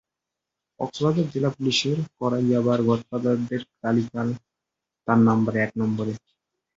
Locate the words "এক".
5.57-5.71